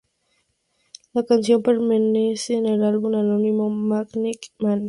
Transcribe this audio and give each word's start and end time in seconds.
La 1.13 1.23
canción 1.25 1.61
pertenece 1.61 2.57
a 2.57 2.61
su 2.61 2.83
álbum 2.83 3.13
homónimo: 3.13 3.69
"Magnetic 3.69 4.51
Man". 4.57 4.79